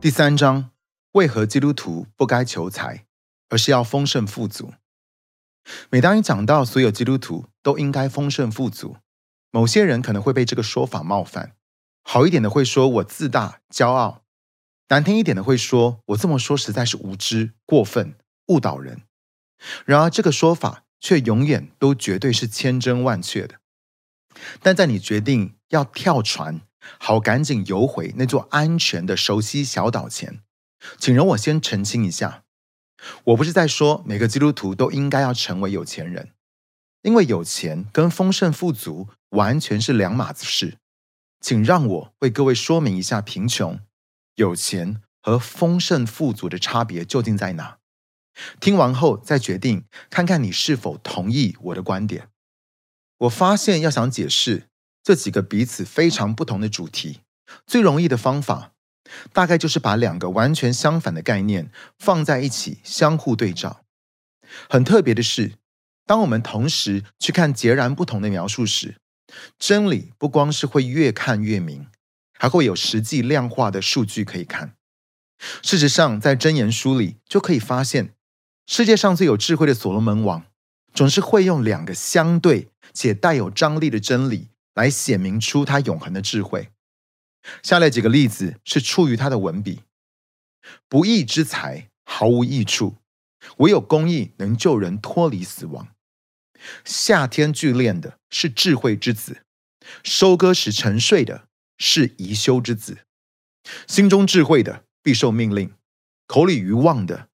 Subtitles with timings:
[0.00, 0.70] 第三章，
[1.12, 3.04] 为何基督徒不该求财，
[3.50, 4.72] 而是要丰盛富足？
[5.90, 8.96] 每当一讲到所有基督徒都应该丰盛富足，
[9.50, 11.54] 某些人可能会被这个说法冒犯。
[12.02, 14.22] 好一点的会说我自大骄傲，
[14.88, 18.14] 难听一点的会说我这么说实在是无知过分
[18.46, 19.02] 误导人。
[19.84, 23.56] 然而这个说法却永远都绝对是千真万确的。
[24.62, 26.62] 但在你决定要跳船，
[26.98, 30.40] 好，赶紧游回那座安全的熟悉小岛前，
[30.98, 32.44] 请容我先澄清一下，
[33.24, 36.30] 我不是在说每个基督徒都应该要成为有钱人，
[37.02, 40.78] 因为有钱跟丰盛富足完全是两码子事。
[41.42, 43.80] 请让我为各位说明一下贫穷、
[44.36, 47.78] 有钱和丰盛富足的差别究竟在哪。
[48.58, 52.28] 听完后再决定，看看你是否同意我的观点。
[53.18, 54.69] 我发现要想解释。
[55.02, 57.20] 这几个彼此非常不同的主题，
[57.66, 58.72] 最容易的方法，
[59.32, 63.82] 大概就是把两个完全相反的概念放在一起，相互对照。
[64.68, 65.52] 很特别的是，
[66.06, 68.96] 当我们同时去看截然不同的描述时，
[69.58, 71.86] 真理不光是会越看越明，
[72.38, 74.74] 还会有实际量化的数据可以看。
[75.62, 78.12] 事实上，在箴言书里就可以发现，
[78.66, 80.44] 世界上最有智慧的所罗门王，
[80.92, 84.49] 总是会用两个相对且带有张力的真理。
[84.74, 86.70] 来显明出他永恒的智慧。
[87.62, 89.82] 下列几个例子是出于他的文笔：
[90.88, 92.96] 不义之财毫无益处，
[93.58, 95.88] 唯有公义能救人脱离死亡。
[96.84, 99.44] 夏天聚练的是智慧之子，
[100.04, 101.48] 收割时沉睡的
[101.78, 102.98] 是宜修之子。
[103.86, 105.72] 心中智慧的必受命令，
[106.26, 107.28] 口里愚妄的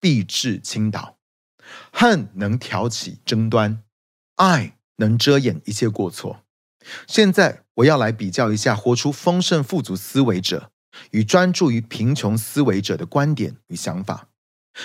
[0.00, 1.18] 必致倾倒。
[1.92, 3.82] 恨能挑起争端，
[4.36, 6.44] 爱能遮掩一切过错。
[7.06, 10.70] 现在我要来比较一下活出丰盛富足思维者
[11.12, 14.28] 与专注于贫穷思维者的观点与想法，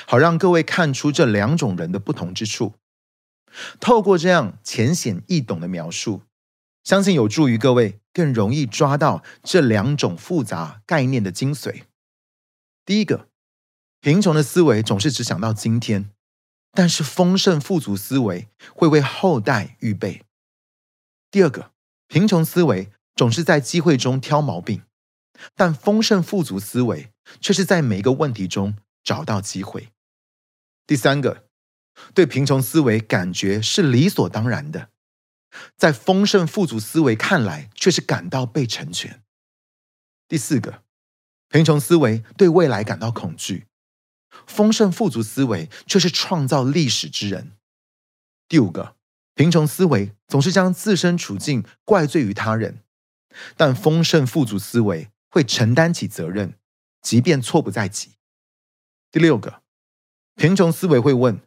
[0.05, 2.73] 好让各位看出这两种人的不同之处。
[3.79, 6.21] 透过这样浅显易懂的描述，
[6.83, 11.83] 相信有助于各位更容易抓到这两种复杂概念的精髓。
[12.85, 13.29] 第一个，
[14.01, 16.11] 贫穷的思维总是只想到今天，
[16.71, 20.23] 但是丰盛富足思维会为后代预备。
[21.31, 21.74] 第二个。
[22.07, 24.83] 贫穷思维总是在机会中挑毛病，
[25.55, 27.11] 但丰盛富足思维
[27.41, 29.89] 却是在每一个问题中找到机会。
[30.85, 31.47] 第三个，
[32.13, 34.89] 对贫穷思维感觉是理所当然的，
[35.75, 39.23] 在丰盛富足思维看来却是感到被成全。
[40.27, 40.83] 第四个，
[41.49, 43.65] 贫穷思维对未来感到恐惧，
[44.45, 47.53] 丰盛富足思维却是创造历史之人。
[48.47, 48.94] 第五个。
[49.35, 52.83] 贫穷思维总是将自身处境怪罪于他人，
[53.57, 56.57] 但丰盛富足思维会承担起责任，
[57.01, 58.13] 即便错不在己。
[59.11, 59.61] 第六个，
[60.35, 61.41] 贫穷思维会问：“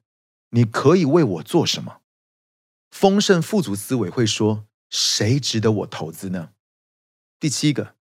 [0.50, 2.02] 你可以为我做什么？”
[2.92, 6.50] 丰盛富足思维会说：“谁值得我投资呢？”
[7.40, 7.94] 第七个，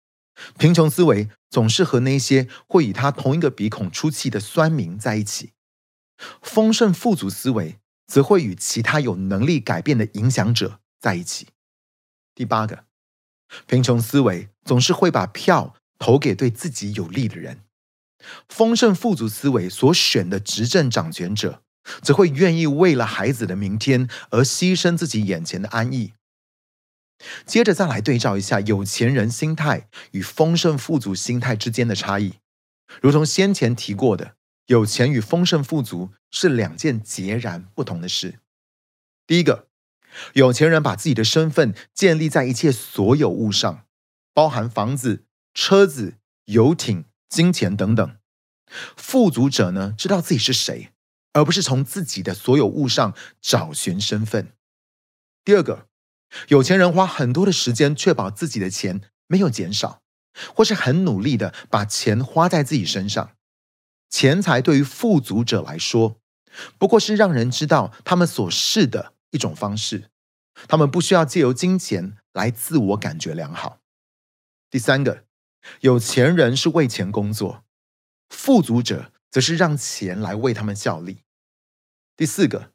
[0.58, 5.52] 贫穷思维总是和那些会以他同一个鼻孔出气的酸民在一起，
[6.42, 7.78] 丰盛富足思维。
[8.08, 11.48] 则会与其他有能力改变的影响者在一起。
[12.34, 12.86] 第八个，
[13.66, 17.60] 贫穷思维总是会把票投给对自己有利的人。
[18.48, 21.62] 丰盛富足思维所选的执政掌权者，
[22.02, 26.14] 则会愿意为了孩子的明天而牺牲自己眼前的安逸。
[27.44, 32.34] 接着再来对照一下有钱人心态与丰盛富足心态之间的差异，
[33.02, 34.37] 如同先前提过的。
[34.68, 38.40] 有钱与丰盛富足是两件截然不同的事。
[39.26, 39.68] 第一个，
[40.34, 43.86] 有钱人把自己的身份建立在一切所有物上，
[44.34, 45.24] 包含房子、
[45.54, 48.16] 车子、游艇、金钱等等。
[48.94, 50.90] 富足者呢，知道自己是谁，
[51.32, 54.52] 而不是从自己的所有物上找寻身份。
[55.44, 55.88] 第二个，
[56.48, 60.02] 有钱人花很多的时间确保自己的钱没有减少，
[60.54, 63.32] 或是很努力的把钱花在自己身上。
[64.10, 66.20] 钱财对于富足者来说，
[66.78, 70.10] 不过是让人知道他们所是的一种方式。
[70.66, 73.78] 他们不需要借由金钱来自我感觉良好。
[74.70, 75.24] 第三个，
[75.80, 77.62] 有钱人是为钱工作，
[78.28, 81.22] 富足者则是让钱来为他们效力。
[82.16, 82.72] 第四个，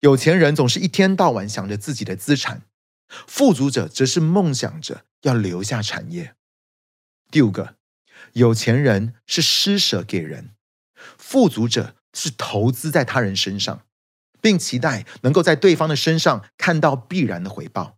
[0.00, 2.62] 有钱人总是一天到晚想着自己的资产，
[3.08, 6.36] 富足者则是梦想着要留下产业。
[7.32, 7.74] 第五个，
[8.34, 10.53] 有钱人是施舍给人。
[11.34, 13.80] 富足者是投资在他人身上，
[14.40, 17.96] 并期待能够在对方的身上看到必然的回报。